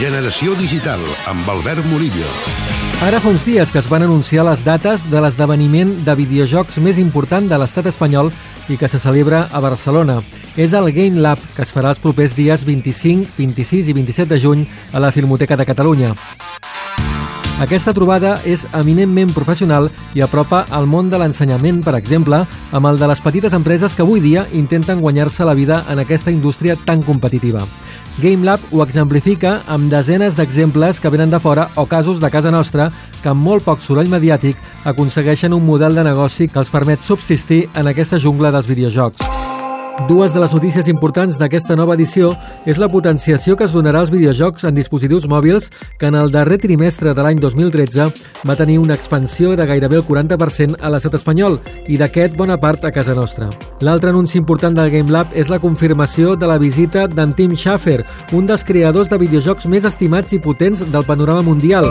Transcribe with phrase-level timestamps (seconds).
[0.00, 2.24] Generació Digital, amb Albert Murillo.
[3.04, 6.96] Ara fa uns dies que es van anunciar les dates de l'esdeveniment de videojocs més
[6.96, 8.32] important de l'estat espanyol
[8.72, 10.22] i que se celebra a Barcelona.
[10.56, 14.40] És el Game Lab, que es farà els propers dies 25, 26 i 27 de
[14.40, 14.64] juny
[14.96, 16.14] a la Filmoteca de Catalunya.
[17.60, 22.38] Aquesta trobada és eminentment professional i apropa el món de l'ensenyament, per exemple,
[22.72, 26.32] amb el de les petites empreses que avui dia intenten guanyar-se la vida en aquesta
[26.32, 27.66] indústria tan competitiva.
[28.22, 32.88] GameLab ho exemplifica amb desenes d'exemples que venen de fora o casos de casa nostra
[33.20, 34.56] que amb molt poc soroll mediàtic
[34.88, 39.49] aconsegueixen un model de negoci que els permet subsistir en aquesta jungla dels videojocs.
[40.08, 42.30] Dues de les notícies importants d'aquesta nova edició
[42.68, 45.68] és la potenciació que es donarà als videojocs en dispositius mòbils
[45.98, 48.08] que en el darrer trimestre de l'any 2013
[48.48, 52.84] va tenir una expansió de gairebé el 40% a l'estat espanyol i d'aquest bona part
[52.84, 53.50] a casa nostra.
[53.80, 58.04] L'altre anunci important del Game Lab és la confirmació de la visita d'en Tim Schafer,
[58.32, 61.90] un dels creadors de videojocs més estimats i potents del panorama mundial.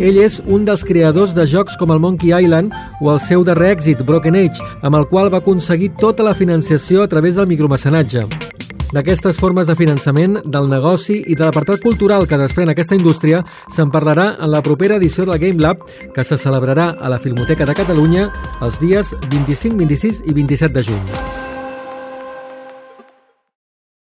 [0.00, 3.74] Ell és un dels creadors de jocs com el Monkey Island o el seu darrer
[3.74, 8.24] èxit, Broken Age, amb el qual va aconseguir tota la financiació a través del micromecenatge.
[8.92, 13.40] D'aquestes formes de finançament, del negoci i de l'apartat cultural que desprèn aquesta indústria
[13.72, 17.68] se'n parlarà en la propera edició del Game Lab que se celebrarà a la Filmoteca
[17.68, 18.28] de Catalunya
[18.60, 21.41] els dies 25, 26 i 27 de juny.